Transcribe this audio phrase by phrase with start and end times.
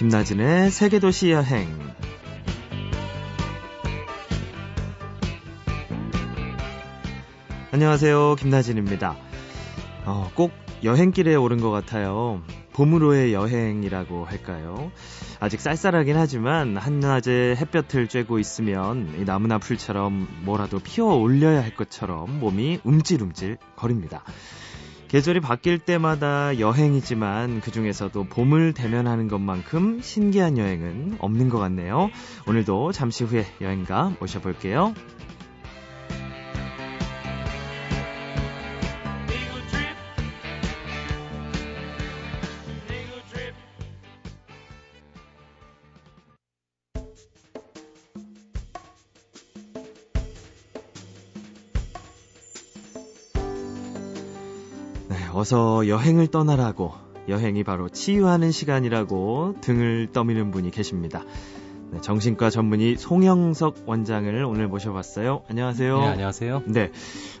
[0.00, 1.68] 김나진의 세계도시 여행.
[7.70, 8.36] 안녕하세요.
[8.36, 9.14] 김나진입니다.
[10.06, 10.52] 어, 꼭
[10.84, 12.40] 여행길에 오른 것 같아요.
[12.72, 14.90] 봄으로의 여행이라고 할까요?
[15.38, 22.40] 아직 쌀쌀하긴 하지만 한낮에 햇볕을 쬐고 있으면 이 나무나 풀처럼 뭐라도 피워 올려야 할 것처럼
[22.40, 24.24] 몸이 움찔움찔 거립니다.
[25.10, 32.10] 계절이 바뀔 때마다 여행이지만 그 중에서도 봄을 대면하는 것만큼 신기한 여행은 없는 것 같네요.
[32.46, 34.94] 오늘도 잠시 후에 여행가 모셔볼게요.
[55.32, 56.92] 어서 여행을 떠나라고
[57.28, 61.24] 여행이 바로 치유하는 시간이라고 등을 떠미는 분이 계십니다.
[61.92, 65.42] 네, 정신과 전문의 송영석 원장을 오늘 모셔봤어요.
[65.48, 65.98] 안녕하세요.
[65.98, 66.62] 네, 안녕하세요.
[66.66, 66.92] 네.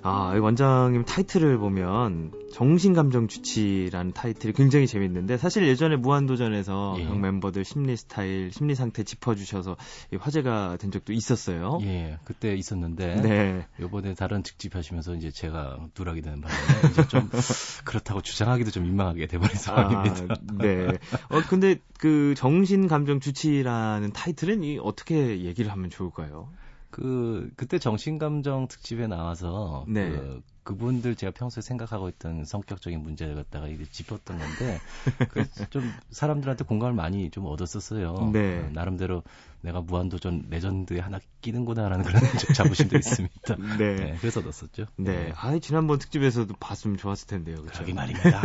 [0.02, 7.04] 아, 이 원장님 타이틀을 보면 정신감정 주치라는 타이틀이 굉장히 재밌는데 사실 예전에 무한도전에서 예.
[7.04, 9.76] 각 멤버들 심리 스타일, 심리 상태 짚어주셔서
[10.12, 11.78] 이 화제가 된 적도 있었어요.
[11.82, 13.66] 예, 그때 있었는데 네.
[13.78, 17.28] 요번에 다른 직집 하시면서 이제 제가 누락이 되는 바람에 이제 좀
[17.84, 20.34] 그렇다고 주장하기도 좀 민망하게 돼버린 상황입니다.
[20.34, 20.86] 아, 네.
[21.28, 26.48] 어, 근데 그 정신감정 주치라는 타이틀은 이 어떻게 얘기를 하면 좋을까요?
[26.90, 30.10] 그 그때 정신감정 특집에 나와서 네.
[30.10, 34.80] 그 그분들 제가 평소에 생각하고 있던 성격적인 문제를 갖다가 이제 짚었던 건데
[35.30, 38.30] 그좀 사람들한테 공감을 많이 좀 얻었었어요.
[38.32, 38.60] 네.
[38.60, 39.24] 어, 나름대로
[39.62, 43.56] 내가 무한도전 레전드에 하나 끼는구나라는 그런 좀 자부심도 있습니다.
[43.78, 43.94] 네.
[43.96, 44.86] 네, 그래서 넣었었죠.
[44.96, 45.32] 네.
[45.36, 47.56] 아, 지난번 특집에서도 봤으면 좋았을 텐데요.
[47.56, 47.74] 그렇죠?
[47.74, 48.42] 그러게 말입니다.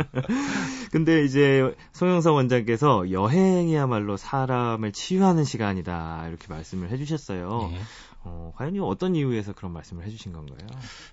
[0.92, 7.70] 근데 이제 송영석 원장께서 여행이야말로 사람을 치유하는 시간이다 이렇게 말씀을 해주셨어요.
[7.72, 7.78] 예.
[8.24, 10.66] 어, 과연 이 어떤 이유에서 그런 말씀을 해주신 건가요?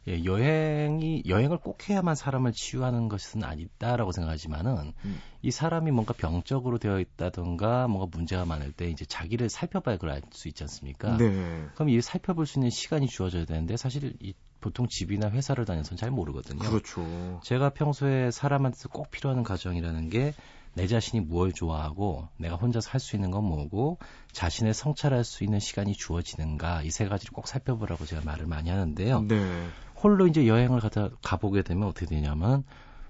[0.07, 5.21] 예, 여행이 여행을 꼭 해야만 사람을 치유하는 것은 아니다라고 생각하지만은 음.
[5.41, 10.21] 이 사람이 뭔가 병적으로 되어 있다던가 뭔가 문제가 많을 때 이제 자기를 살펴봐야 그걸 알
[10.31, 11.17] 수 있지 않습니까?
[11.17, 11.65] 네.
[11.75, 16.09] 그럼 이 살펴볼 수 있는 시간이 주어져야 되는데 사실 이 보통 집이나 회사를 다녀서는 잘
[16.09, 16.67] 모르거든요.
[16.67, 17.39] 그렇죠.
[17.43, 20.33] 제가 평소에 사람한테 꼭 필요한 가정이라는 게
[20.75, 23.97] 내 자신이 뭘 좋아하고 내가 혼자서 할수 있는 건 뭐고
[24.33, 29.21] 자신을 성찰할 수 있는 시간이 주어지는가 이 세 가지를 꼭 살펴보라고 제가 말을 많이 하는데요.
[29.21, 29.67] 네.
[29.95, 32.63] 홀로 이제 여행을 가다 가보게 되면 어떻게 되냐면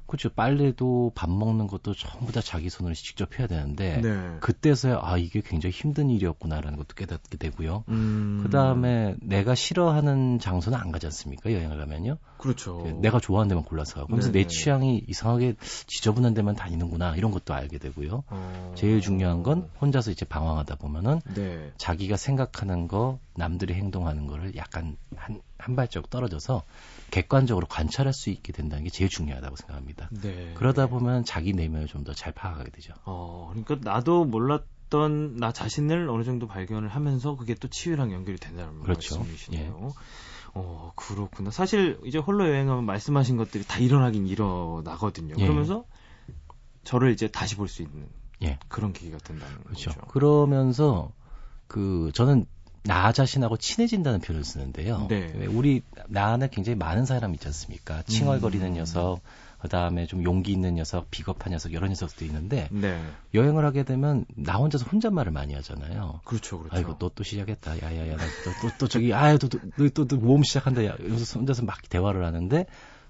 [0.07, 4.37] 그렇죠 빨래도 밥 먹는 것도 전부 다 자기 손으로 직접 해야 되는데 네.
[4.39, 7.83] 그때서야 아 이게 굉장히 힘든 일이었구나라는 것도 깨닫게 되고요.
[7.89, 8.41] 음.
[8.43, 11.51] 그 다음에 내가 싫어하는 장소는 안 가지 않습니까?
[11.51, 12.17] 여행을 가면요.
[12.37, 12.77] 그렇죠.
[12.77, 14.07] 그 내가 좋아하는 데만 골라서 가고.
[14.07, 14.43] 그래서 네네.
[14.43, 15.55] 내 취향이 이상하게
[15.87, 17.15] 지저분한 데만 다니는구나.
[17.15, 18.23] 이런 것도 알게 되고요.
[18.27, 18.73] 어.
[18.75, 21.71] 제일 중요한 건 혼자서 이제 방황하다 보면은 네.
[21.77, 26.63] 자기가 생각하는 거, 남들이 행동하는 거를 약간 한, 한 발자국 떨어져서
[27.11, 30.09] 객관적으로 관찰할 수 있게 된다는 게 제일 중요하다고 생각합니다.
[30.21, 30.53] 네.
[30.55, 32.93] 그러다 보면 자기 내면을 좀 더 잘 파악하게 되죠.
[33.05, 38.81] 어, 그러니까 나도 몰랐던 나 자신을 어느 정도 발견을 하면서 그게 또 치유랑 연결이 된다는
[38.81, 39.17] 그렇죠.
[39.17, 39.93] 말씀이시네요.
[40.53, 41.51] 어, 그렇구나.
[41.51, 45.35] 사실 이제 홀로 여행하면 말씀하신 것들이 다 일어나긴 일어나거든요.
[45.37, 45.41] 예.
[45.43, 45.85] 그러면서
[46.83, 48.07] 저를 이제 다시 볼 수 있는
[48.43, 48.59] 예.
[48.67, 49.91] 그런 계기가 된다는 그렇죠.
[49.91, 50.01] 거죠.
[50.07, 51.11] 그러면서
[51.67, 52.45] 그 저는
[52.85, 55.07] 나 자신하고 친해진다는 표현을 쓰는데요.
[55.09, 55.31] 네.
[55.35, 58.03] 왜 우리 나 안에 굉장히 많은 사람 있지 않습니까?
[58.03, 58.73] 칭얼거리는 음.
[58.73, 59.21] 녀석,
[59.59, 63.01] 그 다음에 좀 용기 있는 녀석, 비겁한 녀석 이런 녀석도 있는데 네.
[63.33, 66.19] 여행을 하게 되면 나 혼자서 혼잣말을 많이 하잖아요.
[66.23, 66.59] 그렇죠.
[66.59, 66.75] 그렇죠.
[66.75, 67.81] 아이고 너 또 시작했다.
[67.81, 70.85] 야야야, 너또 또, 또 저기 아유 또또또 모험 시작한다.
[70.85, 72.65] 야 여기서 혼자서 막 대화를 하는데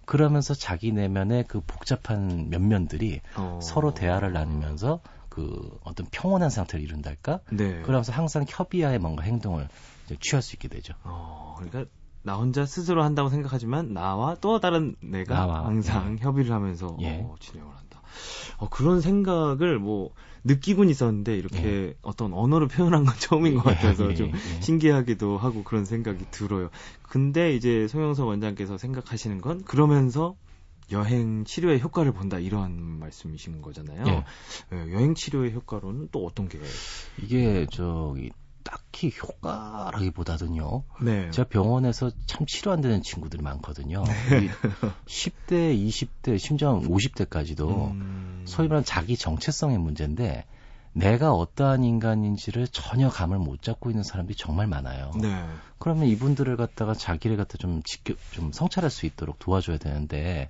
[0.06, 3.60] 그러면서 자기 내면의 그 복잡한 면면들이 어.
[3.62, 5.02] 서로 대화를 나누면서
[5.36, 7.42] 그 어떤 평온한 상태를 이룬달까?
[7.52, 7.82] 네.
[7.82, 9.68] 그러면서 항상 협의하에 뭔가 행동을
[10.22, 10.94] 취할 수 있게 되죠.
[11.04, 11.92] 어, 그러니까
[12.24, 17.20] 나 혼자 스스로 한다고 생각하지만 나와 또 다른 내가 나와, 항상 협의를 하면서 예.
[17.22, 18.02] 어, 진행을 한다.
[18.58, 20.12] 어, 그런 생각을 뭐
[20.46, 24.62] 느끼곤 있었는데 이렇게 어떤 언어로 표현한 건 처음인 것 예, 같아서 예, 좀 예.
[24.62, 26.70] 신기하기도 하고 그런 생각이 들어요.
[27.02, 30.38] 근데 이제 송영석 원장께서 생각하시는 건 그러면서
[30.92, 34.04] 여행 치료의 효과를 본다 이런 말씀이신 거잖아요.
[34.08, 34.24] 예.
[34.74, 36.60] 예, 여행 치료의 효과로는 또 어떤 게?
[37.18, 38.32] 이게 저기
[38.64, 40.84] 딱히 효과라기보다는요.
[41.02, 41.30] 네.
[41.32, 44.04] 제가 병원에서 참 치료 안 되는 친구들이 많거든요.
[44.04, 44.50] 이
[45.06, 50.46] 10대, 20대, 심지어 50대까지도 음, 소위 말하는 자기 정체성의 문제인데
[50.96, 55.12] 내가 어떠한 인간인지를 전혀 감을 못 잡고 있는 사람들이 정말 많아요.
[55.22, 55.46] 네.
[55.78, 60.50] 그러면 이분들을 갖다가 자기를 갖다 좀 지켜, 좀 성찰할 수 있도록 도와줘야 되는데,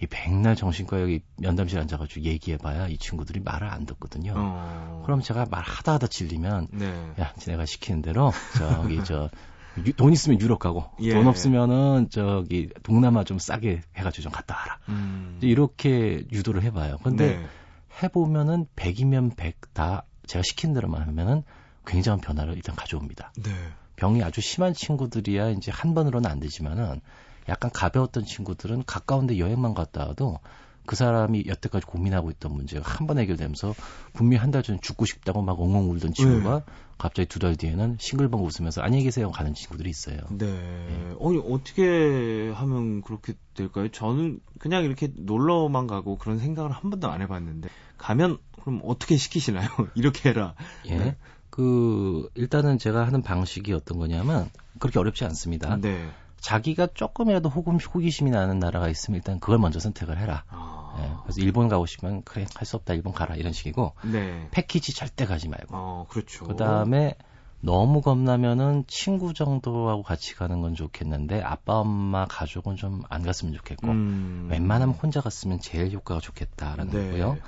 [0.00, 4.34] 이 백날 정신과 여기 면담실 앉아가지고 얘기해봐야 이 친구들이 말을 안 듣거든요.
[4.36, 5.02] 어.
[5.06, 7.12] 그럼 제가 말 하다 하다 질리면 네.
[7.18, 9.30] 야, 내가 시키는 대로 저기 저
[9.96, 11.12] 돈 있으면 유럽 가고 예.
[11.12, 14.78] 돈 없으면은 저기 동남아 좀 싸게 해가지고 좀 갔다 와라.
[14.88, 15.38] 음.
[15.40, 16.98] 이렇게 유도를 해봐요.
[17.02, 17.46] 근데 네.
[18.02, 21.42] 해보면은 100이면 100 다 제가 시킨 대로만 하면은
[21.86, 23.32] 굉장한 변화를 일단 가져옵니다.
[23.42, 23.50] 네.
[23.96, 27.00] 병이 아주 심한 친구들이야 이제 한 번으로는 안 되지만은
[27.48, 30.38] 약간 가벼웠던 친구들은 가까운데 여행만 갔다 와도
[30.88, 33.74] 그 사람이 여태까지 고민하고 있던 문제가 한 번 해결되면서
[34.14, 36.62] 분명히 한 달 전에 죽고 싶다고 막 엉엉 울던 친구가
[36.96, 40.16] 갑자기 두 달 뒤에는 싱글벙 웃으면서 안녕히 계세요 가는 친구들이 있어요.
[40.30, 40.46] 네.
[41.20, 43.88] 아니, 어떻게 하면 그렇게 될까요?
[43.90, 47.68] 저는 그냥 이렇게 놀러만 가고 그런 생각을 한 번도 안 해봤는데,
[47.98, 49.68] 가면, 그럼 어떻게 시키시나요?
[49.94, 50.54] 이렇게 해라.
[50.86, 50.96] 예.
[50.96, 51.16] 네.
[51.50, 54.48] 그 일단은 제가 하는 방식이 어떤 거냐면
[54.78, 55.76] 그렇게 어렵지 않습니다.
[55.76, 56.08] 네.
[56.40, 60.44] 자기가 조금이라도 호기심이 나는 나라가 있으면 일단 그걸 먼저 선택을 해라.
[60.48, 60.77] 아.
[60.98, 64.48] 예, 그래서 일본 가고 싶으면 그래 할 수 없다 일본 가라 이런 식이고 네.
[64.50, 66.46] 패키지 절대 가지 말고 어, 그렇죠.
[66.46, 67.14] 그 다음에
[67.60, 73.88] 너무 겁나면은 친구 정도하고 같이 가는 건 좋겠는데 아빠 엄마 가족은 좀 안 갔으면 좋겠고
[73.88, 74.48] 음.
[74.50, 77.04] 웬만하면 혼자 갔으면 제일 효과가 좋겠다라는 네.
[77.10, 77.38] 거고요.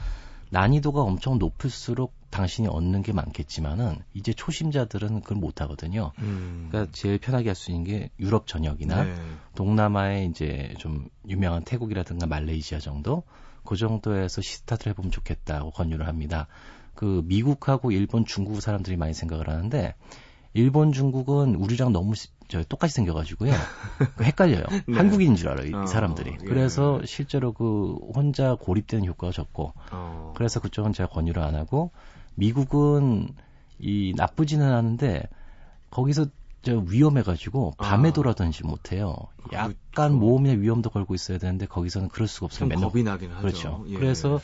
[0.50, 6.12] 난이도가 엄청 높을수록 당신이 얻는 게 많겠지만은 이제 초심자들은 그걸 못 하거든요.
[6.20, 6.68] 음.
[6.70, 9.14] 그러니까 제일 편하게 할 수 있는 게 유럽 전역이나 네.
[9.56, 13.24] 동남아의 이제 좀 유명한 태국이라든가 말레이시아 정도
[13.64, 16.46] 그 정도에서 시스타트를 해보면 좋겠다고 권유를 합니다.
[16.94, 19.94] 그 미국하고 일본, 중국 사람들이 많이 생각을 하는데
[20.52, 23.52] 일본, 중국은 우리랑 너무 시- 저 똑같이 생겨가지고요.
[24.16, 24.64] 그 헷갈려요.
[24.86, 24.96] 네.
[24.96, 26.32] 한국인인 줄 알아요, 이 어, 사람들이.
[26.32, 26.44] 예.
[26.44, 30.34] 그래서 실제로 그 혼자 고립되는 효과가 적고 어.
[30.36, 31.92] 그래서 그쪽은 제가 권유를 안 하고
[32.34, 33.28] 미국은
[33.78, 35.22] 이 나쁘지는 않은데
[35.90, 36.26] 거기서
[36.62, 38.12] 저 위험해가지고 밤에 아.
[38.12, 39.16] 돌아다니지 못해요.
[39.52, 40.14] 약간 그렇죠.
[40.14, 42.60] 모험이나 위험도 걸고 있어야 되는데 거기서는 그럴 수가 없어요.
[42.60, 43.40] 좀 맨날 겁이 나긴 하죠.
[43.40, 43.84] 그렇죠.
[43.88, 43.94] 예.
[43.94, 44.40] 그래서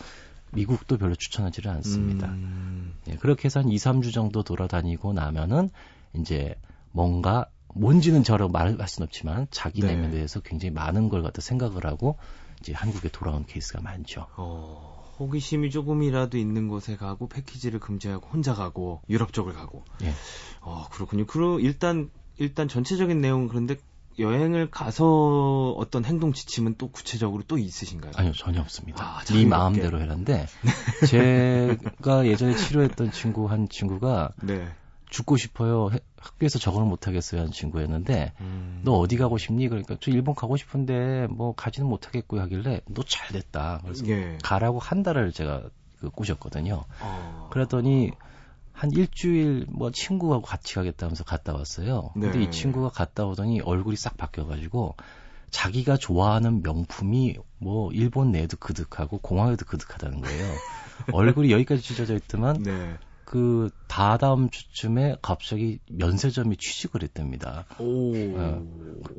[0.53, 2.29] 미국도 별로 추천하지를 않습니다.
[2.29, 2.95] 음.
[3.09, 5.71] 예, 그렇게 해서 한 2, 3주 정도 돌아다니고 나면은
[6.15, 6.55] 이제
[6.93, 9.89] 뭔가 뭔지는 저로 말할 수는 없지만 자기 네.
[9.89, 12.19] 내면에 대해서 굉장히 많은 걸 갖다 생각을 하고
[12.61, 14.27] 이제 한국에 돌아온 케이스가 많죠.
[14.37, 19.85] 어, 호기심이 조금이라도 있는 곳에 가고 패키지를 금지하고 혼자 가고 유럽 쪽을 가고.
[20.03, 20.13] 예.
[20.61, 21.27] 어, 그렇군요.
[21.27, 23.77] 그럼 일단 일단 전체적인 내용은 그런데
[24.19, 28.13] 여행을 가서 어떤 행동 지침은 또 구체적으로 또 있으신가요?
[28.17, 29.05] 아니요, 전혀 없습니다.
[29.05, 29.45] 아, 네.
[29.45, 30.47] 마음대로 해란데
[31.07, 34.69] 제가 예전에 치료했던 친구 한 친구가 네.
[35.11, 35.91] 죽고 싶어요.
[36.27, 38.81] 해- 학교에서 적응을 못 하겠어요 하는 친구였는데 음.
[38.85, 39.69] 너 어디 가고 싶니?
[39.69, 43.81] 그러니까 저 일본 가고 싶은데 뭐 가지는 못하겠고 하길래 너 잘 됐다.
[43.85, 44.37] 그래서 예.
[44.43, 45.63] 가라고 한 달을 제가
[46.01, 46.85] 그 꼬셨거든요.
[47.01, 47.49] 어.
[47.51, 48.11] 그랬더니
[48.73, 52.11] 한 일주일 뭐 친구하고 같이 가겠다면서 갔다 왔어요.
[52.13, 52.43] 근데 네.
[52.45, 54.97] 이 친구가 갔다 오더니 얼굴이 싹 바뀌어가지고
[55.51, 60.45] 자기가 좋아하는 명품이 뭐 일본 내에도 그득하고 공항에도 그득하다는 거예요.
[61.13, 62.97] 얼굴이 여기까지 찢어져 있더만 네.
[63.27, 67.67] 그 다다음 주쯤에 갑자기 면세점이 취직을 했답니다.
[67.81, 68.13] 오.
[68.15, 68.65] 어.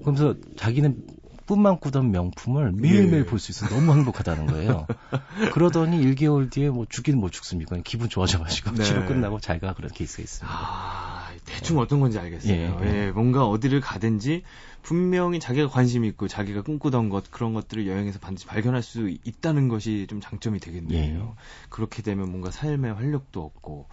[0.02, 1.04] 그러면서 자기는
[1.46, 3.26] 꿈만 꾸던 명품을 매일매일 예.
[3.26, 4.88] 볼수 있어서 너무 행복하다는 거예요.
[5.54, 7.78] 그러더니 1개월 뒤에 뭐 죽기는 못 죽습니까?
[7.84, 8.84] 기분 좋아져가지고 네.
[8.84, 10.58] 치료 끝나고 자기가 그런 케이스가 있습니다.
[10.58, 11.17] 아,
[11.48, 12.54] 대충 어떤 건지 알겠어요.
[12.54, 13.12] 예, 예, 예.
[13.12, 14.44] 뭔가 어디를 가든지
[14.84, 20.06] 분명히 자기가 관심 있고 자기가 꿈꾸던 것 그런 것들을 여행에서 반드시 발견할 수 있다는 것이
[20.08, 21.36] 좀 장점이 되겠네요.
[21.36, 21.44] 예.
[21.70, 23.88] 그렇게 되면 뭔가 삶의 활력도 없고,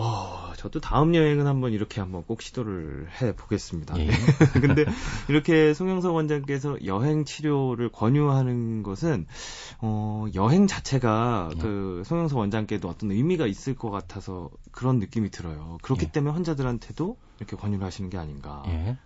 [0.00, 3.98] 어, 저도 다음 여행은 한번 이렇게 한번 꼭 시도를 해 보겠습니다.
[3.98, 4.06] 예.
[4.60, 4.84] 근데
[5.28, 9.26] 이렇게 송영석 원장께서 여행 치료를 권유하는 것은
[9.80, 11.60] 어, 여행 자체가 예.
[11.60, 15.78] 그 송영석 원장께도 어떤 의미가 있을 것 같아서 그런 느낌이 들어요.
[15.82, 16.12] 그렇기 예.
[16.12, 18.62] 때문에 환자들한테도 이렇게 권유를 하시는 게 아닌가.
[18.68, 18.96] 예.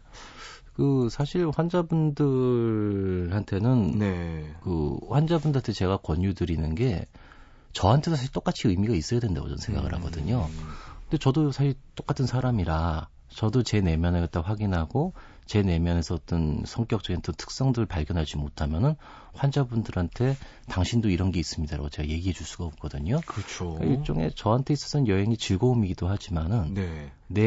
[0.74, 4.54] 그 사실 환자분들한테는 네.
[4.62, 7.06] 그 환자분들한테 제가 권유 드리는 게
[7.72, 10.48] 저한테도 사실 똑같이 의미가 있어야 된다고 저는 생각을 하거든요.
[10.50, 10.68] 음,
[11.04, 15.14] 근데 저도 사실 똑같은 사람이라 저도 제 내면을 갖다 확인하고
[15.46, 18.94] 제 내면에서 어떤 성격적인 어떤 특성들을 발견하지 못하면은
[19.34, 20.36] 환자분들한테
[20.68, 23.20] 당신도 이런 게 있습니다라고 제가 얘기해 줄 수가 없거든요.
[23.26, 23.74] 그렇죠.
[23.74, 27.10] 그러니까 일종의 저한테 있어서는 여행이 즐거움이기도 하지만은 네.
[27.26, 27.42] 내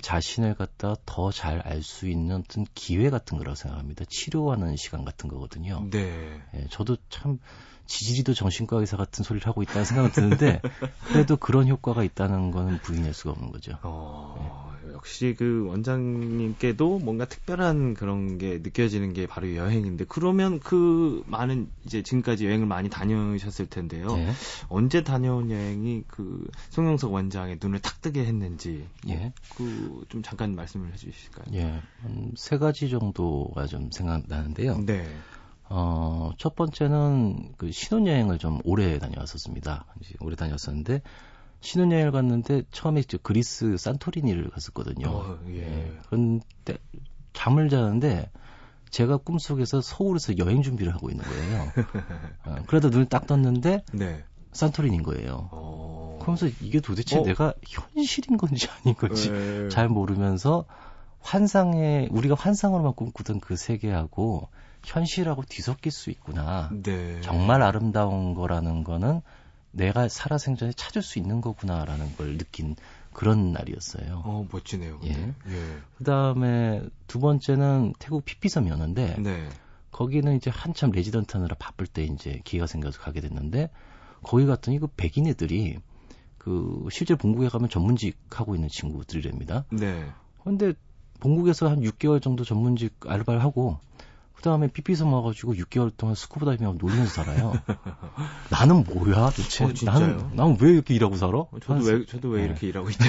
[0.00, 4.04] 자신을 갖다 더 잘 알 수 있는 어떤 기회 같은 거라고 생각합니다.
[4.08, 5.86] 치료하는 시간 같은 거거든요.
[5.90, 6.40] 네.
[6.54, 7.38] 예, 저도 참
[7.86, 10.60] 지지리도 정신과 의사 같은 소리를 하고 있다는 생각은 드는데
[11.06, 13.78] 그래도 그런 효과가 있다는 거는 부인할 수가 없는 거죠.
[13.82, 21.70] 어, 역시 그 원장님께도 뭔가 특별한 그런 게 느껴지는 게 바로 여행인데 그러면 그 많은
[21.84, 24.08] 이제 지금까지 여행을 많이 다녀오셨을 텐데요.
[24.18, 24.30] 예.
[24.68, 29.32] 언제 다녀온 여행이 그 송영석 원장의 눈을 탁 뜨게 했는지 예.
[29.56, 31.46] 그좀 잠깐 말씀을 해주실까요?
[31.54, 34.84] 예, 한세 가지 정도가 좀 생각나는데요.
[34.84, 35.06] 네.
[35.70, 39.84] 어, 첫 번째는 그 신혼여행을 좀 오래 다녀왔었습니다.
[40.20, 41.02] 오래 다녔었는데,
[41.60, 45.08] 신혼여행을 갔는데, 처음에 이제 그리스 산토리니를 갔었거든요.
[45.08, 45.62] 어, 예.
[45.62, 45.98] 예.
[46.06, 46.78] 그런데,
[47.32, 48.30] 잠을 자는데,
[48.90, 51.72] 제가 꿈속에서 서울에서 여행 준비를 하고 있는 거예요.
[52.46, 54.24] 어, 그러다 눈을 딱 떴는데, 네.
[54.52, 55.48] 산토리니인 거예요.
[55.52, 56.18] 어.
[56.20, 57.22] 그러면서 이게 도대체 어?
[57.22, 59.68] 내가 현실인 건지 아닌 건지 예.
[59.68, 60.64] 잘 모르면서
[61.20, 64.48] 환상에 우리가 환상으로만 꿈꾸던 그 세계하고
[64.84, 66.70] 현실하고 뒤섞일 수 있구나.
[66.82, 67.20] 네.
[67.20, 69.20] 정말 아름다운 거라는 거는
[69.70, 72.76] 내가 살아생전에 찾을 수 있는 거구나라는 걸 느낀
[73.12, 74.22] 그런 날이었어요.
[74.24, 75.00] 어, 멋지네요.
[75.04, 75.10] 예.
[75.10, 75.78] 예.
[75.96, 79.48] 그다음에 두 번째는 태국 피피섬이었는데 네.
[79.90, 83.70] 거기는 이제 한참 레지던트 하느라 바쁠 때 이제 기회가 생겨서 가게 됐는데
[84.22, 85.78] 거기 갔더니 그 백인 애들이
[86.36, 89.64] 그 실제 본국에 가면 전문직 하고 있는 친구들이랍니다.
[89.70, 90.08] 네.
[90.44, 90.72] 근데
[91.20, 93.78] 본국에서 한 6개월 정도 전문직 알바를 하고
[94.38, 97.54] 그 다음에 피피섬 와가지고 6개월 동안 스쿠버 다이빙하고 놀면서 살아요.
[98.50, 99.64] 나는 뭐야 도대체?
[99.64, 99.72] 어?
[99.84, 101.44] 나는, 나는 왜 이렇게 일하고 살아?
[101.60, 102.46] 저도 왜, 저도 왜 네.
[102.46, 103.04] 이렇게 일하고 있죠?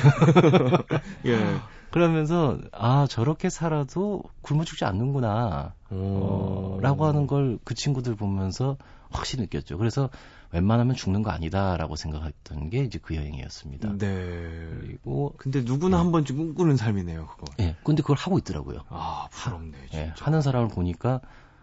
[1.30, 1.58] 예.
[1.92, 8.78] 그러면서 아 저렇게 살아도 굶어 죽지 않는구나 어, 라고 하는 걸 그 친구들 보면서
[9.12, 9.78] 확실히 느꼈죠.
[9.78, 10.10] 그래서
[10.52, 13.98] 웬만하면 죽는 거 아니다라고 생각했던 게 이제 그 여행이었습니다.
[13.98, 14.68] 네.
[14.80, 17.46] 그리고 근데 누구나 한 번쯤 꿈꾸는 삶이네요, 그거.
[17.60, 18.80] 예, 근데 그걸 하고 있더라고요.
[18.90, 19.98] 아, 부럽네, 진짜.
[20.00, 21.22] 예, 하는 사람을 보니까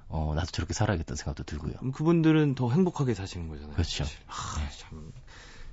[0.08, 1.72] 어 나도 저렇게 살아야겠다는 생각도 들고요.
[1.74, 3.72] 그럼 그분들은 더 행복하게 사시는 거잖아요.
[3.72, 4.04] 그렇죠.
[4.28, 5.12] 아, 참.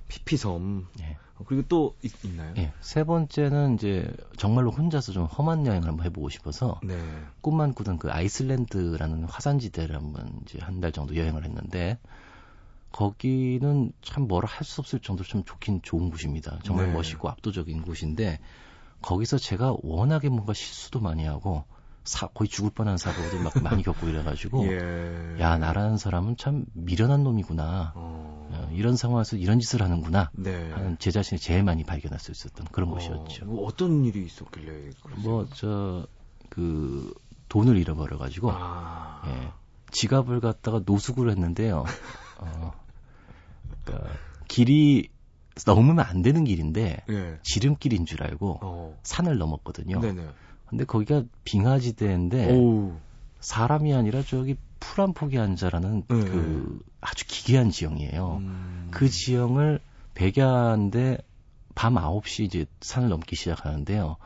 [0.08, 0.86] 피피섬.
[1.00, 1.16] 예.
[1.36, 6.06] 어, 그리고 또 있, 나요 예, 세 번째는 이제 정말로 혼자서 좀 험한 여행을 한번
[6.06, 6.96] 해보고 싶어서 네.
[7.40, 11.98] 꿈만 꾸던 그 아이슬란드라는 화산지대를 한번 이제 한 달 정도 여행을 했는데
[12.94, 16.60] 거기는 참 뭐라 할 수 없을 정도로 좀 좋긴 좋은 곳입니다.
[16.62, 16.92] 정말 네.
[16.92, 18.38] 멋있고 압도적인 곳인데
[19.02, 21.64] 거기서 제가 워낙에 뭔가 실수도 많이 하고
[22.04, 25.36] 사, 거의 죽을 뻔한 사고들 막 많이 겪고 이래가지고 예.
[25.40, 27.92] 야 나라는 사람은 참 미련한 놈이구나.
[27.96, 28.48] 어.
[28.52, 30.70] 어, 이런 상황에서 이런 짓을 하는구나 네.
[30.70, 33.44] 하는 제 자신이 제일 많이 발견할 수 있었던 그런 곳이었죠.
[33.44, 34.90] 어, 뭐 어떤 일이 있었길래?
[35.24, 36.06] 뭐 저
[36.48, 37.12] 그
[37.48, 39.22] 돈을 잃어버려 가지고 아.
[39.26, 39.50] 예,
[39.90, 41.84] 지갑을 갖다가 노숙을 했는데요.
[42.38, 42.83] 어,
[43.84, 44.10] 그러니까
[44.48, 45.08] 길이
[45.66, 47.38] 넘으면 안 되는 길인데 예.
[47.42, 48.98] 지름길인 줄 알고 어.
[49.02, 50.00] 산을 넘었거든요.
[50.00, 50.26] 네네.
[50.66, 52.94] 근데 거기가 빙하지대인데 오우.
[53.40, 56.24] 사람이 아니라 저기 풀한한 자라는 네.
[56.24, 58.38] 그 아주 기괴한 지형이에요.
[58.40, 58.88] 음.
[58.90, 59.80] 그 지형을
[60.14, 61.18] 백야인데
[61.74, 64.16] 밤 9시 이제 산을 넘기 시작하는데요.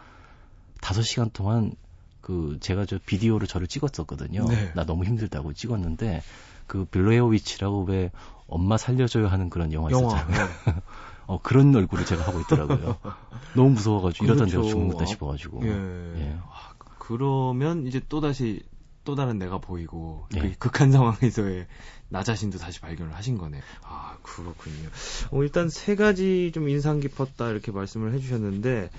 [0.81, 1.73] 5시간 동안
[2.21, 4.47] 그 제가 저 비디오로 저를 찍었었거든요.
[4.47, 4.73] 네.
[4.75, 6.23] 나 너무 힘들다고 찍었는데
[6.67, 8.11] 그 블레어 위치라고 왜
[8.49, 10.17] 엄마 살려줘요 하는 그런 영화 영화.
[10.17, 10.49] 있었잖아요.
[11.27, 12.99] 어 그런 얼굴을 제가 하고 있더라고요.
[13.55, 14.63] 너무 무서워가지고 이러다 그렇죠.
[14.63, 15.61] 내가 죽는다 싶어가지고.
[15.65, 16.21] 예.
[16.21, 16.39] 예.
[16.43, 18.63] 아, 그러면 이제 또 다시
[19.05, 20.41] 또 다른 내가 보이고 예.
[20.41, 21.67] 그 극한 상황에서의
[22.09, 23.61] 나 자신도 다시 발견을 하신 거네.
[23.83, 24.89] 아 그렇군요.
[25.31, 28.91] 어, 일단 세 가지 좀 인상 깊었다 이렇게 말씀을 해주셨는데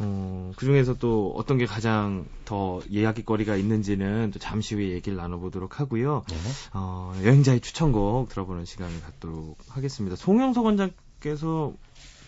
[0.00, 5.80] 어, 그 중에서 또 어떤 게 가장 더 이야기거리가 있는지는 또 잠시 후에 얘기를 나눠보도록
[5.80, 6.24] 하고요.
[6.28, 6.36] 네.
[6.72, 10.16] 어, 여행자의 추천곡 들어보는 시간을 갖도록 하겠습니다.
[10.16, 11.72] 송영석 원장께서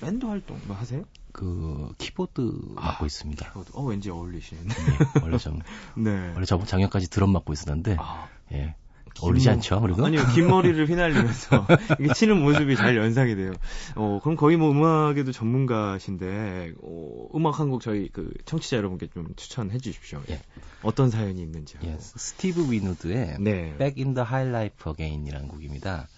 [0.01, 1.05] 밴드 활동 뭐 하세요?
[1.33, 3.53] 그 키보드 아, 맡고 있습니다.
[3.75, 4.75] 어, 왠지 어울리시는데.
[4.75, 5.61] 예, 원래 좀
[5.97, 6.33] 네.
[6.35, 8.75] 원래 저번 작년까지 드럼 맡고 있었는데 아, 예.
[9.23, 10.05] 어울리지 긴- 않죠 아무래도?
[10.05, 11.67] 아니요, 긴 머리를 휘날리면서
[11.99, 13.53] 이게 치는 모습이 잘 연상이 돼요.
[13.97, 19.29] 어, 그럼 거의 뭐 음악에도 전문가신데, 어, 음악 한 곡 저희 그 청취자 여러분께 좀
[19.37, 20.21] 추천해 주십시오.
[20.31, 20.41] 예.
[20.83, 21.81] 어떤 사연이 있는지요.
[21.85, 23.77] 예, 스티브 위누드의 네.
[23.79, 26.09] Back in the High Life Again이라는 곡입니다.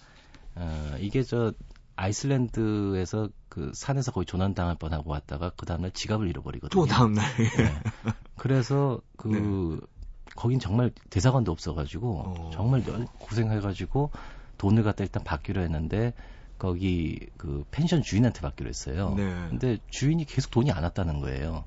[0.55, 1.53] 어, 이게 저
[1.95, 6.81] 아이슬란드에서 그 산에서 거의 조난당할 뻔하고 왔다가 그 다음날 지갑을 잃어버리거든요.
[6.81, 7.23] 또 다음날.
[7.37, 7.73] 네.
[8.37, 9.79] 그래서 그
[10.35, 12.51] 거긴 정말 대사관도 없어가지고 어.
[12.53, 14.11] 정말 열- 고생해가지고
[14.57, 16.13] 돈을 갖다 일단 받기로 했는데
[16.57, 19.13] 거기 그 펜션 주인한테 받기로 했어요.
[19.17, 19.23] 네.
[19.49, 21.63] 근데 주인이 계속 돈이 안 왔다는 거예요.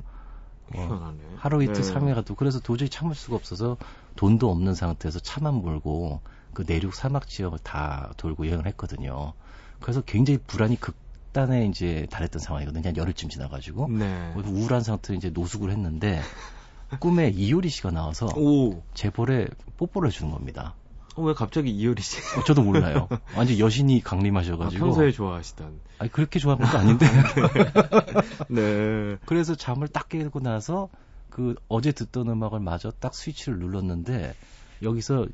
[0.75, 1.15] 어.
[1.37, 1.95] 하루 이틀 네.
[1.95, 3.77] 3일 가도 그래서 도저히 참을 수가 없어서
[4.17, 6.21] 돈도 없는 상태에서 차만 몰고
[6.55, 9.35] 그 내륙 사막 지역을 다 돌고 여행을 했거든요.
[9.81, 12.89] 그래서 굉장히 불안이 극단에 이제 달했던 상황이거든요.
[12.89, 14.33] 한 열흘쯤 지나가지고 네.
[14.35, 16.21] 우울한 상태로 이제 노숙을 했는데
[17.01, 20.75] 꿈에 이효리 씨가 나와서 오, 제 볼에 뽀뽀를 해주는 겁니다.
[21.17, 22.19] 어, 왜 갑자기 이효리 씨?
[22.39, 23.09] 어, 저도 몰라요.
[23.37, 24.85] 완전 여신이 아, 강림하셔가지고.
[24.85, 25.81] 평소에 좋아하시던.
[25.99, 27.07] 아니, 그렇게 좋아한 것도 아닌데.
[28.49, 29.17] 네.
[29.25, 30.89] 그래서 잠을 딱 깨고 나서
[31.31, 34.35] 그 어제 듣던 음악을 마저 딱 스위치를 눌렀는데
[34.83, 35.27] 여기서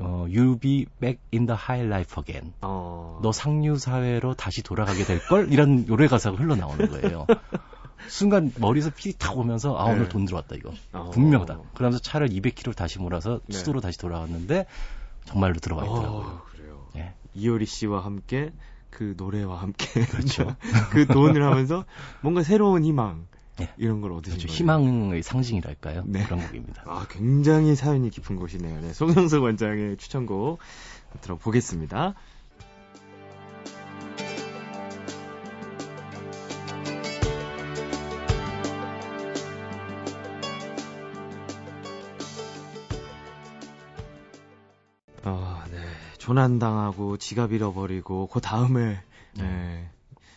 [0.00, 2.52] 어, You'll be back in the high life again.
[2.60, 3.18] 어.
[3.22, 5.52] 너 상류 사회로 다시 돌아가게 될 걸?
[5.52, 7.26] 이런 노래 가사가 흘러나오는 거예요.
[8.08, 10.08] 순간 머리에서 피탁 오면서 아 오늘 네.
[10.08, 11.10] 돈 들어왔다 이거 어.
[11.10, 11.60] 분명하다.
[11.74, 13.56] 그러면서 차를 200km 다시 몰아서 네.
[13.56, 14.66] 수도로 다시 돌아왔는데
[15.24, 16.20] 정말로 들어가 있더라고요.
[16.20, 16.86] 어, 그래요.
[16.96, 17.14] 예.
[17.34, 18.52] 이효리 씨와 함께
[18.90, 20.56] 그 노래와 함께 그렇죠.
[20.90, 21.84] 그 도언을 하면서
[22.22, 23.26] 뭔가 새로운 희망
[23.60, 23.72] 예.
[23.76, 24.52] 이런 걸 얻으신 그렇죠.
[24.52, 26.04] 희망의 상징이랄까요?
[26.06, 26.24] 네.
[26.24, 26.82] 그런 곡입니다.
[26.86, 28.80] 아, 굉장히 사연이 깊은 곳이네요.
[28.80, 30.58] 네, 송영석 원장의 추천곡
[31.22, 32.14] 들어보겠습니다.
[45.28, 45.78] 아, 네.
[46.18, 49.00] 조난당하고 지갑 잃어버리고 그 다음에
[49.34, 49.90] 네.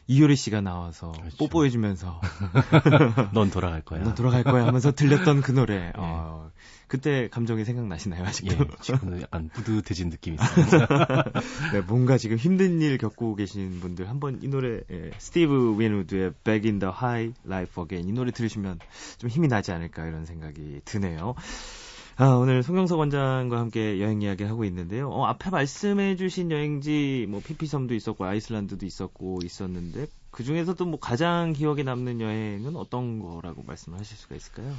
[0.08, 1.38] 이효리 씨가 나와서 그렇죠.
[1.38, 2.20] 뽀뽀해주면서
[3.34, 4.04] 넌 돌아갈 거야.
[4.04, 5.94] 너 돌아갈 거야 하면서 들렸던 그 노래.
[5.96, 6.50] 어,
[6.88, 8.56] 그때 감정이 생각나시나요 아직도?
[8.56, 10.88] 예, 지금은 약간 뿌듯해진 느낌이 있습니다.
[11.74, 16.68] 네, 뭔가 지금 힘든 일 겪고 계신 분들 한번 이 노래 예, 스티브 윈우드의 Back
[16.68, 18.80] in the High Life Again 이 노래 들으시면
[19.20, 21.36] 좀 힘이 나지 않을까 이런 생각이 드네요.
[22.22, 25.10] 아, 오늘 송영석 원장과 함께 여행 이야기 하고 있는데요.
[25.10, 31.54] 어, 앞에 말씀해 주신 여행지 뭐 피피섬도 있었고 아이슬란드도 있었고 있었는데 그 중에서도 뭐 가장
[31.54, 34.74] 기억에 남는 여행은 어떤 거라고 말씀하실 수가 있을까요?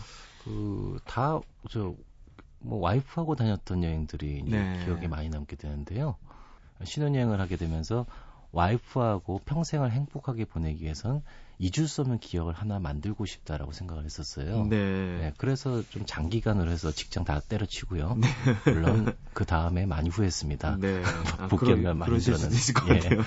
[0.44, 1.94] 그, 다, 저,
[2.59, 4.85] 뭐, 와이프하고 다녔던 여행들이 네.
[4.85, 6.16] 기억에 많이 남게 되는데요.
[6.85, 8.04] 신혼여행을 하게 되면서
[8.52, 11.23] 와이프하고 평생을 행복하게 보내기 위해선
[11.62, 14.64] 잊을 수 없는 기억을 하나 만들고 싶다라고 생각을 했었어요.
[14.64, 14.76] 네.
[14.78, 18.16] 네, 그래서 좀 장기간으로 해서 직장 다 때려치고요.
[18.64, 20.78] 물론 그 다음에 많이 후회했습니다.
[20.80, 21.02] 네.
[21.38, 22.12] 아, 복귀하기가 그러- 많이
[22.73, 22.99] 것 예.
[23.00, 23.21] 같아요.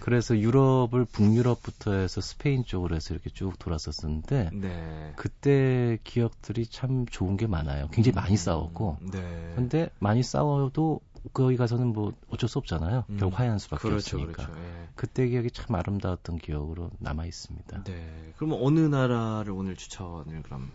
[0.00, 5.12] 그래서 유럽을 북유럽부터 해서 스페인 쪽으로 해서 이렇게 쭉 돌았었는데 네.
[5.14, 7.86] 그때 기억들이 참 좋은 게 많아요.
[7.92, 8.96] 굉장히 많이 싸웠고.
[9.12, 9.52] 네.
[9.54, 11.00] 근데 많이 싸워도
[11.32, 13.04] 거기 가서는 뭐 어쩔 수 없잖아요.
[13.08, 14.46] 음, 결국 화해하는 수밖에 그렇죠, 없으니까.
[14.46, 14.60] 그렇죠.
[14.60, 14.88] 예.
[14.96, 17.84] 그때 기억이 참 아름다웠던 기억으로 남아 있습니다.
[17.84, 18.32] 네.
[18.36, 20.72] 그럼 어느 나라를 오늘 추천을 그럼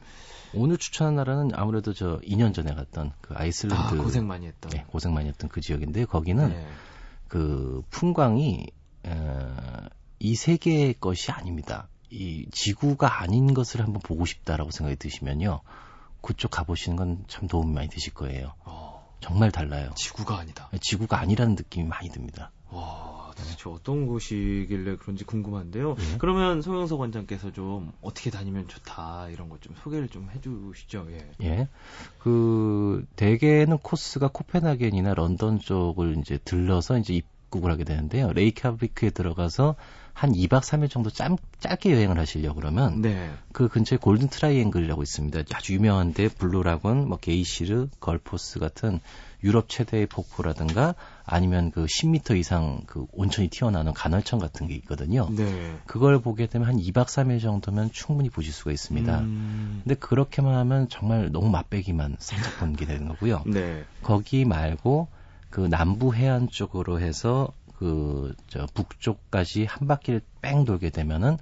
[0.54, 4.72] 오늘 추천한 나라는 아무래도 저 2년 전에 갔던 그 아이슬란드 아, 고생 많이 했던.
[4.72, 6.68] 네, 고생 많이 했던 그 지역인데 거기는 네.
[7.27, 8.67] 그 풍광이
[9.04, 9.56] 어,
[10.19, 11.89] 이 세계의 것이 아닙니다.
[12.10, 15.60] 이 지구가 아닌 것을 한번 보고 싶다라고 생각이 드시면요.
[16.22, 18.54] 그쪽 가보시는 건 참 도움이 많이 되실 거예요.
[18.65, 18.87] 어,
[19.19, 19.91] 정말 달라요.
[19.95, 20.69] 지구가 아니다.
[20.82, 22.51] 지구가 아니라는 느낌이 많이 듭니다.
[22.69, 25.95] 와, 도대체 어떤 곳이길래 그런지 궁금한데요.
[25.97, 26.17] 예.
[26.17, 31.08] 그러면 송영석 원장께서 좀 어떻게 다니면 좋다 이런 것 좀 소개를 좀 해주시죠.
[31.12, 31.32] 예.
[31.43, 31.67] 예.
[32.19, 38.27] 그, 대개는 코스가 코펜하겐이나 런던 쪽을 이제 들러서 이제 입국을 하게 되는데요.
[38.30, 39.75] 레이캬비크에 들어가서
[40.17, 43.30] 한 2박 3일 정도 짧, 짧게 여행을 하시려고 그러면 네.
[43.51, 45.41] 그 근처에 Golden Triangle이라고 있습니다.
[45.53, 48.99] 아주 유명한데 Blue Lagoon, 뭐 게이시르, 굴포스 같은
[49.43, 55.30] 유럽 최대의 폭포라든가 아니면 그 10m 이상 그 온천이 튀어나오는 간헐천 같은 게 있거든요.
[55.30, 55.77] 네.
[55.86, 59.19] 그걸 보게 되면 한 2박 3일 정도면 충분히 보실 수가 있습니다.
[59.19, 63.43] 음, 근데 그렇게만 하면 정말 너무 맛배기만 살짝 보는 게 되는 거고요.
[63.45, 63.84] 네.
[64.01, 65.10] 거기 말고
[65.51, 71.38] 그 남부 해안 쪽으로 해서 그 저 북쪽까지 한 바퀴를 뺑 돌게 되면은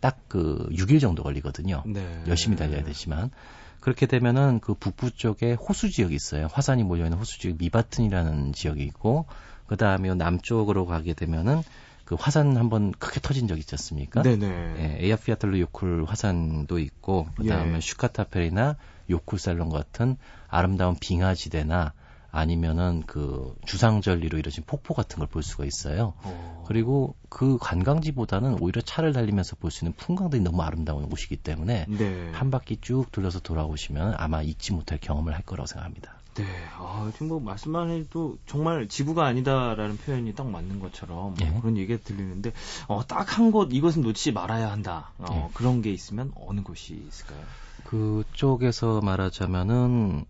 [0.00, 1.82] 딱 그 6일 정도 걸리거든요.
[1.86, 2.24] 네.
[2.26, 3.30] 열심히 달려야 되지만
[3.78, 6.48] 그렇게 되면은 그 북부 쪽에 호수 지역이 있어요.
[6.52, 9.26] 화산이 몰려 있는 호수 지역 미바튼이라는 지역이 있고
[9.68, 11.62] 그 다음에 남쪽으로 가게 되면은
[12.04, 14.22] 그 화산 한번 크게 터진 적 있지 않습니까?
[14.22, 14.46] 네네.
[14.46, 17.80] 예, 에아피아틀루 요쿨 화산도 있고 그다음에 예.
[17.80, 18.76] 슈카타펠이나
[19.10, 20.16] 요쿨살론 같은
[20.48, 21.92] 아름다운 빙하지대나
[22.36, 26.14] 아니면은 그 주상절리로 이루어진 폭포 같은 걸 볼 수가 있어요.
[26.22, 31.86] 어, 그리고 그 관광지보다는 오히려 차를 달리면서 볼 수 있는 풍광들이 너무 아름다운 곳이기 때문에
[31.88, 32.30] 네.
[32.32, 36.14] 한 바퀴 쭉 돌려서 돌아오시면 아마 잊지 못할 경험을 할 거라고 생각합니다.
[36.34, 36.44] 네.
[36.76, 41.52] 아, 지금 뭐 말씀만 해도 정말 지구가 아니다라는 표현이 딱 맞는 것처럼 예.
[41.60, 42.52] 그런 얘기가 들리는데
[42.88, 45.12] 어, 딱 한 곳 이것은 놓치지 말아야 한다.
[45.18, 45.50] 어, 예.
[45.54, 47.38] 그런 게 있으면 어느 곳이 있을까요?
[47.84, 50.24] 그쪽에서 말하자면은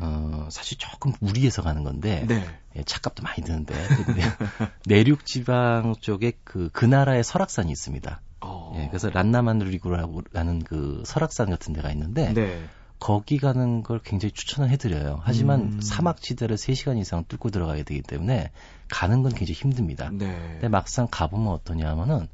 [0.00, 2.44] 어, 사실 조금 무리해서 가는 건데 네.
[2.76, 3.74] 예, 차값도 많이 드는데
[4.86, 8.20] 내륙 지방 쪽에 그 그 나라의 설악산이 있습니다.
[8.40, 8.72] 어.
[8.76, 12.62] 예, 그래서 란나만르리고라는 그 설악산 같은 데가 있는데 네.
[13.00, 15.20] 거기 가는 걸 굉장히 추천을 해드려요.
[15.22, 15.80] 하지만 음.
[15.80, 18.50] 사막 지대를 3시간 이상 뚫고 들어가야 되기 때문에
[18.88, 20.10] 가는 건 굉장히 힘듭니다.
[20.12, 20.36] 네.
[20.52, 22.28] 근데 막상 가보면 어떠냐면은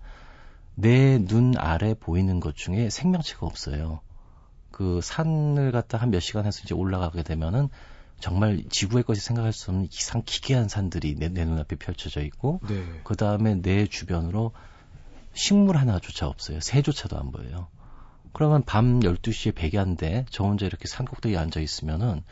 [0.74, 4.00] 내 눈 아래 보이는 것 중에 생명체가 없어요.
[4.74, 7.68] 그 산을 갖다 한 몇 시간 해서 이제 올라가게 되면은
[8.18, 12.84] 정말 지구의 것이 생각할 수 없는 이상 기괴한 산들이 내, 내 눈앞에 펼쳐져 있고 네.
[13.04, 14.50] 그 다음에 내 주변으로
[15.32, 16.58] 식물 하나조차 없어요.
[16.58, 17.68] 새조차도 안 보여요.
[18.32, 22.24] 그러면 밤 12시에 백야인데 저 혼자 이렇게 산 꼭대기에 앉아 있으면은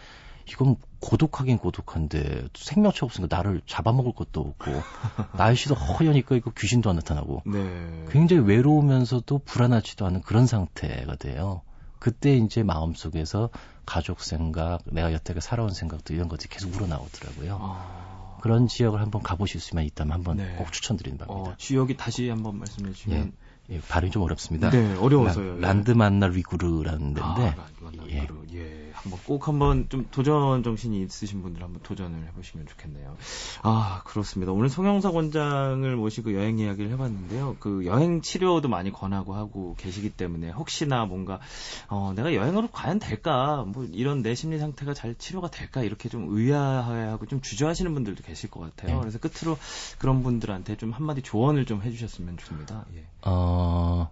[0.48, 4.64] 이건 고독하긴 고독한데 생명체 없으니까 나를 잡아먹을 것도 없고
[5.38, 8.04] 날씨도 허연니까 이거 귀신도 안 나타나고 네.
[8.10, 11.62] 굉장히 외로우면서도 불안하지도 않은 그런 상태가 돼요.
[12.02, 13.50] 그때 이제 마음속에서
[13.86, 17.58] 가족 생각, 내가 여태까 살아온 생각도 이런 것들이 계속 우러나오더라고요.
[17.60, 18.38] 아...
[18.42, 20.56] 그런 지역을 한번 가보실 수만 있다면 한번 네.
[20.58, 21.50] 꼭 추천드리는 바입니다.
[21.52, 23.32] 어, 지역이 다시 한번 말씀해 주시면
[23.70, 23.76] 예.
[23.76, 24.70] 예, 발음이 좀 어렵습니다.
[24.70, 25.60] 네, 어려워서요.
[25.60, 27.20] 라, 란드 만날 리구르라는 데인데.
[27.22, 28.20] 아, 란드 만날 예.
[28.22, 28.46] 리구르.
[28.54, 28.91] 예.
[29.02, 33.16] 한번 꼭 한번 좀 도전 정신이 있으신 분들 한번 도전을 해보시면 좋겠네요.
[33.62, 34.52] 아 그렇습니다.
[34.52, 37.56] 오늘 송영석 원장을 모시고 여행 이야기를 해봤는데요.
[37.58, 41.40] 그 여행 치료도 많이 권하고 하고 계시기 때문에 혹시나 뭔가
[41.88, 46.28] 어, 내가 여행으로 과연 될까 뭐 이런 내 심리 상태가 잘 치료가 될까 이렇게 좀
[46.30, 48.94] 의아해하고 좀 주저하시는 분들도 계실 것 같아요.
[48.94, 49.00] 네.
[49.00, 49.58] 그래서 끝으로
[49.98, 52.86] 그런 분들한테 좀 한마디 조언을 좀 해주셨으면 좋습니다.
[52.94, 53.04] 예.
[53.22, 54.10] 어.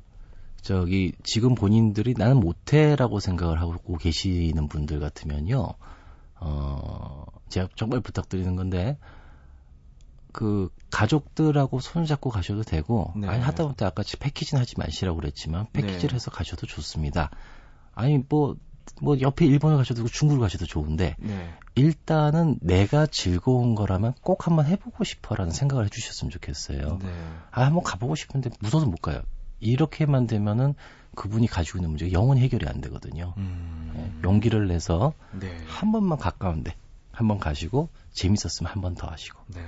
[0.63, 5.69] 저기 지금 본인들이 나는 못해라고 생각을 하고 계시는 분들 같으면요.
[6.37, 8.99] 어 제가 정말 부탁드리는 건데
[10.33, 13.29] 그 가족들하고 손잡고 가셔도 되고 네.
[13.29, 16.15] 아니 하다못해 아까 패키지는 하지 마시라고 그랬지만 패키지를 네.
[16.15, 17.31] 해서 가셔도 좋습니다.
[17.95, 18.57] 아니 뭐뭐
[19.03, 21.55] 뭐 옆에 일본을 가셔도 되고 중국을 가셔도 좋은데 네.
[21.75, 26.99] 일단은 내가 즐거운 거라면 꼭 한번 해보고 싶어라는 생각을 해주셨으면 좋겠어요.
[27.03, 27.09] 네.
[27.51, 29.23] 아 한번 가보고 싶은데 무서워서 못 가요.
[29.61, 30.75] 이렇게만 되면은
[31.15, 33.35] 그분이 가지고 있는 문제가 영원히 해결이 안 되거든요.
[33.37, 33.93] 음...
[33.95, 35.57] 네, 용기를 내서 네.
[35.67, 36.75] 한 번만 가까운데
[37.13, 39.61] 한 번 가시고 재밌었으면 한 번 더 하시고 네.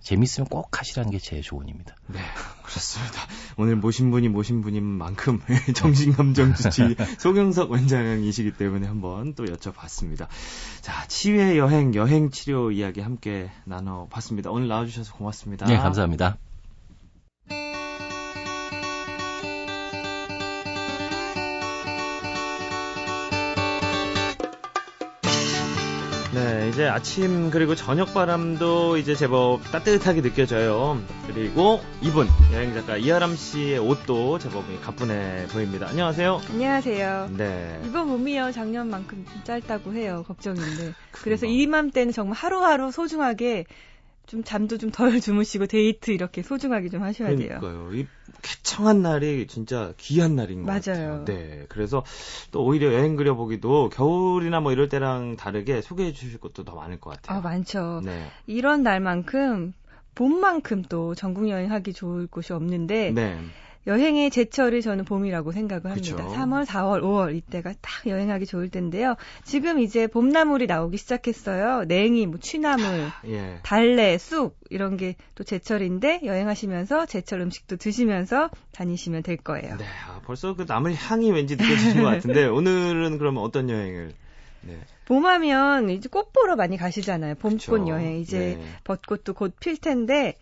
[0.00, 1.94] 재밌으면 꼭 하시라는 게 제 조언입니다.
[2.08, 2.18] 네,
[2.62, 3.20] 그렇습니다.
[3.56, 5.40] 오늘 모신 분이 모신 분인 만큼
[5.74, 10.28] 정신감정주치 소경석 원장이시기 때문에 한번 또 여쭤봤습니다.
[10.82, 14.50] 자, 치유의 여행, 여행 치료 이야기 함께 나눠봤습니다.
[14.50, 15.66] 오늘 나와주셔서 고맙습니다.
[15.66, 16.36] 네, 감사합니다.
[26.68, 31.00] 이제 아침 그리고 저녁 바람도 이제 제법 따뜻하게 느껴져요.
[31.26, 35.88] 그리고 이분 여행 작가 이하람 씨의 옷도 제법 가뿐해 보입니다.
[35.88, 36.40] 안녕하세요.
[36.50, 37.30] 안녕하세요.
[37.36, 37.80] 네.
[37.86, 40.24] 이번 봄이요 작년만큼 좀 짧다고 해요.
[40.26, 40.94] 걱정인데.
[41.12, 43.64] 그래서 이맘때는 정말 하루하루 소중하게
[44.28, 47.58] 좀 잠도 좀 덜 주무시고 데이트 이렇게 소중하게 좀 하셔야 돼요.
[47.60, 47.92] 그러니까요.
[47.94, 48.06] 이
[48.42, 50.80] 개청한 날이 진짜 귀한 날인 것 맞아요.
[51.18, 51.24] 같아요.
[51.24, 51.66] 네.
[51.68, 52.04] 그래서
[52.52, 57.10] 또 오히려 여행 그려보기도 겨울이나 뭐 이럴 때랑 다르게 소개해 주실 것도 더 많을 것
[57.10, 57.38] 같아요.
[57.38, 58.02] 아, 많죠.
[58.04, 58.28] 네.
[58.46, 59.72] 이런 날만큼
[60.14, 63.38] 봄만큼 또 전국 여행하기 좋을 곳이 없는데 네.
[63.88, 66.16] 여행의 제철이 저는 봄이라고 생각을 합니다.
[66.16, 66.34] 그쵸.
[66.34, 69.16] 3월, 4월, 5월 이때가 딱 여행하기 좋을 텐데요.
[69.44, 71.84] 지금 이제 봄나물이 나오기 시작했어요.
[71.84, 73.58] 냉이, 뭐 취나물, 예.
[73.64, 79.76] 달래, 쑥 이런 게 또 제철인데 여행하시면서 제철 음식도 드시면서 다니시면 될 거예요.
[79.76, 84.12] 네, 아, 벌써 그 나물 향이 왠지 느껴지는 것 같은데 오늘은 그러면 어떤 여행을?
[84.62, 84.78] 네.
[85.06, 87.36] 봄하면 이제 꽃 보러 많이 가시잖아요.
[87.36, 87.88] 봄꽃 그쵸.
[87.88, 88.18] 여행.
[88.18, 88.66] 이제 네.
[88.84, 90.36] 벚꽃도 곧 필 텐데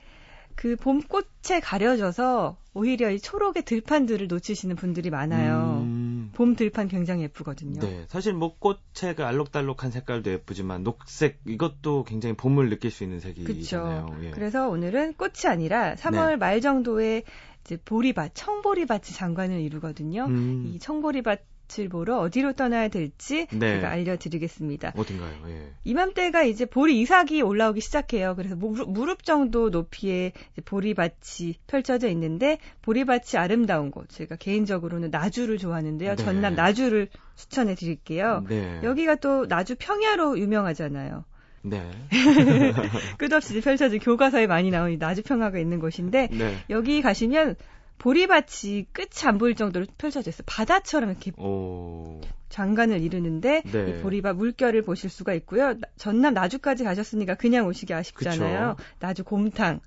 [0.57, 5.83] 그 봄꽃에 가려져서 오히려 이 초록의 들판들을 놓치시는 분들이 많아요.
[5.83, 6.31] 음...
[6.35, 7.81] 봄 들판 굉장히 예쁘거든요.
[7.81, 13.21] 네, 사실 뭐 꽃의 그 알록달록한 색깔도 예쁘지만 녹색 이것도 굉장히 봄을 느낄 수 있는
[13.21, 14.19] 색이잖아요.
[14.23, 14.31] 예.
[14.33, 16.37] 그래서 오늘은 꽃이 아니라 3월 네.
[16.37, 17.23] 말 정도에
[17.65, 20.27] 이제 보리밭, 청보리밭이 장관을 이루거든요.
[20.27, 20.65] 음...
[20.67, 23.77] 이 청보리밭 밭을 보러 어디로 떠나야 될지 네.
[23.77, 24.93] 제가 알려드리겠습니다.
[24.97, 25.33] 어딘가요?
[25.49, 25.71] 예.
[25.85, 28.35] 이맘때가 이제 보리 이삭이 올라오기 시작해요.
[28.37, 30.33] 그래서 무릎, 무릎 정도 높이의
[30.65, 34.09] 보리밭이 펼쳐져 있는데 보리밭이 아름다운 곳.
[34.09, 36.17] 제가 개인적으로는 나주를 좋아하는데요.
[36.17, 36.25] 네.
[36.25, 38.45] 전남 나주를 추천해 드릴게요.
[38.49, 38.81] 네.
[38.83, 41.25] 여기가 또 나주 평야로 유명하잖아요.
[41.63, 41.91] 네.
[43.19, 46.57] 끝없이 펼쳐진 교과서에 많이 나오는 나주평화가 있는 곳인데 네.
[46.71, 47.57] 여기 가시면
[47.99, 50.45] 보리밭이 끝이 안 보일 정도로 펼쳐져 있어요.
[50.47, 52.21] 바다처럼 이렇게 오.
[52.49, 53.91] 장관을 이루는데 네.
[53.91, 55.75] 이 보리밭 물결을 보실 수가 있고요.
[55.97, 58.77] 전남 나주까지 가셨으니까 그냥 오시기 아쉽잖아요.
[58.77, 58.89] 그쵸.
[58.99, 59.81] 나주 곰탕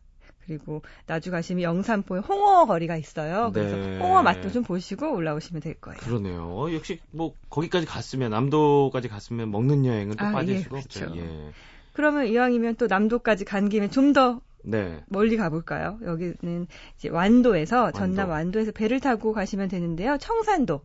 [0.45, 3.51] 그리고 나주 가시면 영산포에 홍어 거리가 있어요.
[3.53, 3.99] 그래서 네.
[3.99, 5.99] 홍어 맛도 좀 보시고 올라오시면 될 거예요.
[5.99, 6.43] 그러네요.
[6.45, 11.05] 어, 역시 뭐 거기까지 갔으면 남도까지 갔으면 먹는 여행은 또 아, 빠질 예, 수가 그렇죠.
[11.05, 11.17] 없죠.
[11.17, 11.51] 예.
[11.93, 15.03] 그러면 이왕이면 또 남도까지 간 김에 좀 더 네.
[15.07, 15.99] 멀리 가볼까요?
[16.03, 16.67] 여기는
[16.97, 17.97] 이제 완도에서 완도.
[17.97, 20.17] 전남 완도에서 배를 타고 가시면 되는데요.
[20.17, 20.81] 청산도.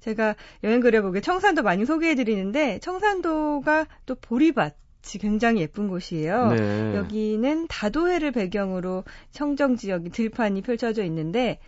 [0.00, 4.76] 제가 여행 그려보게 청산도 많이 소개해드리는데 청산도가 또 보리밭.
[5.14, 6.52] 이 굉장히 예쁜 곳이에요.
[6.52, 6.96] 네.
[6.96, 11.58] 여기는 다도해를 배경으로 청정 지역이 들판이 펼쳐져 있는데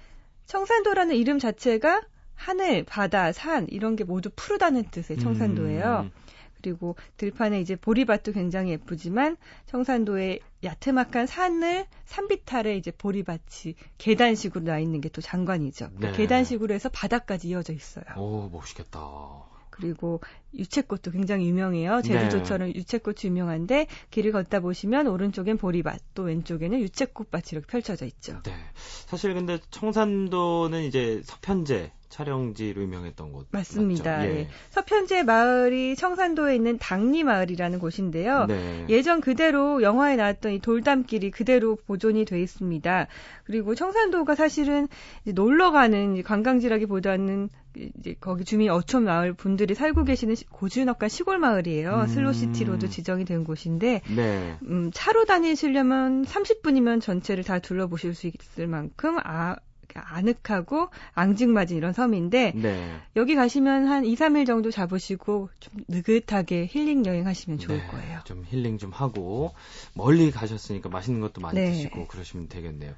[0.47, 2.01] 청산도라는 이름 자체가
[2.35, 6.07] 하늘, 바다, 산 이런 게 모두 푸르다는 뜻의 청산도예요.
[6.07, 6.13] 음.
[6.63, 15.01] 그리고 들판에 이제 보리밭도 굉장히 예쁘지만 청산도에 야트막한 산을 산비탈에 이제 보리밭이 계단식으로 나 있는
[15.01, 15.91] 게 또 장관이죠.
[15.99, 16.13] 네.
[16.13, 18.05] 계단식으로 해서 바닥까지 이어져 있어요.
[18.17, 19.01] 오 멋있겠다.
[19.77, 20.21] 그리고
[20.55, 22.01] 유채꽃도 굉장히 유명해요.
[22.03, 22.75] 제주도처럼 네.
[22.77, 28.41] 유채꽃이 유명한데 길을 걷다 보시면 오른쪽엔 보리밭, 또 왼쪽에는 유채꽃밭이 이렇게 펼쳐져 있죠.
[28.45, 28.53] 네.
[29.07, 34.27] 사실 근데 청산도는 이제 서편제 촬영지로 유명했던 곳 맞습니다.
[34.27, 34.31] 예.
[34.31, 34.49] 예.
[34.71, 38.47] 서편제 마을이 청산도에 있는 당리 마을이라는 곳인데요.
[38.47, 38.87] 네.
[38.89, 43.09] 예전 그대로 영화에 나왔던 이 돌담길이 그대로 보존이 돼 있습니다.
[43.45, 44.89] 그리고 청산도가 사실은
[45.25, 52.03] 놀러 가는 관광지라기보다는 이제 거기 주민 어촌 마을 분들이 살고 계시는 고즈넉한 시골 마을이에요.
[52.03, 52.07] 음.
[52.07, 54.59] 슬로시티로도 지정이 된 곳인데 네.
[54.63, 59.57] 음, 차로 다니시려면 30분이면 전체를 다 둘러보실 수 있을 만큼 아,
[59.95, 63.01] 아늑하고 앙증맞은 이런 섬인데 네.
[63.17, 68.21] 여기 가시면 한 2, 3일 정도 잡으시고 좀 느긋하게 힐링 여행 하시면 좋을 네, 거예요.
[68.25, 69.55] 좀 힐링 좀 하고
[69.95, 71.73] 멀리 가셨으니까 맛있는 것도 많이 네.
[71.73, 72.95] 드시고 그러시면 되겠네요.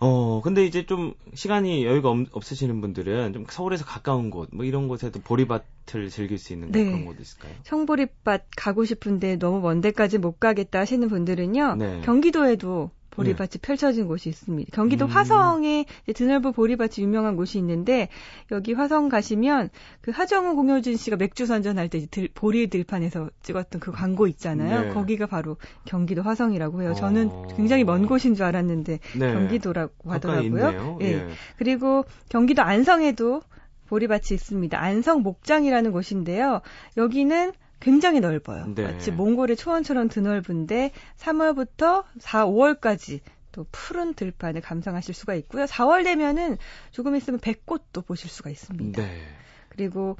[0.00, 4.86] 어, 근데 이제 좀 시간이 여유가 없, 으시는 분들은 좀 서울에서 가까운 곳, 뭐 이런
[4.86, 6.84] 곳에도 보리밭을 즐길 수 있는 네.
[6.84, 7.52] 그런 곳 있을까요?
[7.64, 11.74] 청보리밭 가고 싶은데 너무 먼 데까지 못 가겠다 하시는 분들은요.
[11.76, 12.00] 네.
[12.04, 13.58] 경기도에도 보리밭이 네.
[13.60, 14.70] 펼쳐진 곳이 있습니다.
[14.72, 15.10] 경기도 음.
[15.10, 18.08] 화성에 드넓은 보리밭이 유명한 곳이 있는데
[18.52, 23.90] 여기 화성 가시면 그 하정우 공효진 씨가 맥주 선전할 때 들, 보리 들판에서 찍었던 그
[23.90, 24.82] 광고 있잖아요.
[24.82, 24.88] 네.
[24.90, 26.94] 거기가 바로 경기도 화성이라고 해요.
[26.94, 27.46] 저는 어.
[27.56, 29.32] 굉장히 먼 곳인 줄 알았는데 네.
[29.32, 30.98] 경기도라고 하더라고요.
[31.02, 31.06] 예.
[31.06, 31.28] 예.
[31.56, 33.42] 그리고 경기도 안성에도
[33.88, 34.80] 보리밭이 있습니다.
[34.80, 36.60] 안성 목장이라는 곳인데요.
[36.96, 38.66] 여기는 굉장히 넓어요.
[38.74, 38.82] 네.
[38.82, 43.20] 마치 몽골의 초원처럼 드넓은데 3월부터 4, 5월까지
[43.52, 45.64] 또 푸른 들판을 감상하실 수가 있고요.
[45.64, 46.58] 4월 되면은
[46.90, 49.02] 조금 있으면 배꽃도 보실 수가 있습니다.
[49.02, 49.20] 네.
[49.68, 50.16] 그리고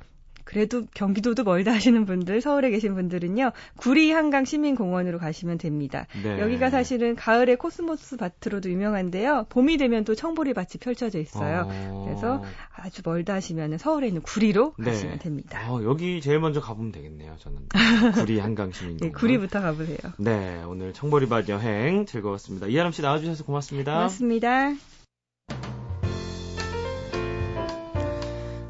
[0.48, 6.06] 그래도 경기도도 멀다 하시는 분들, 서울에 계신 분들은요, 구리 한강 시민공원으로 가시면 됩니다.
[6.22, 6.40] 네.
[6.40, 9.44] 여기가 사실은 가을의 코스모스 밭으로도 유명한데요.
[9.50, 11.68] 봄이 되면 또 청보리 밭이 펼쳐져 있어요.
[11.68, 12.04] 어...
[12.06, 12.42] 그래서
[12.74, 14.86] 아주 멀다 하시면 서울에 있는 구리로 네.
[14.86, 15.70] 가시면 됩니다.
[15.70, 17.36] 어, 여기 제일 먼저 가보면 되겠네요.
[17.40, 19.12] 저는 구리 한강 시민공원.
[19.12, 19.98] 네, 구리부터 가보세요.
[20.16, 22.68] 네, 오늘 청보리 밭 여행 즐거웠습니다.
[22.68, 23.92] 이하람 씨 나와주셔서 고맙습니다.
[23.92, 24.97] 고맙습니다.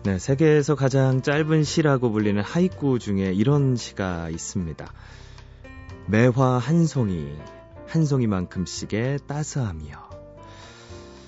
[0.05, 4.87] 네, 세계에서 가장 짧은 시라고 불리는 하이쿠 중에 이런 시가 있습니다.
[6.07, 7.37] 매화 한 송이,
[7.89, 9.97] 한 송이만큼씩의 따스함이요.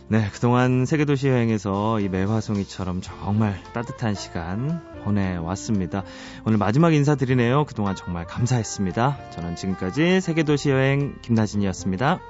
[0.09, 6.05] 네, 그동안 세계도시 여행에서 이 매화송이처럼 정말 따뜻한 시간 보내왔습니다.
[6.47, 7.65] 오늘 마지막 인사드리네요.
[7.67, 9.31] 그동안 정말 감사했습니다.
[9.31, 12.21] 저는 지금까지 세계도시 여행 김나진이었습니다.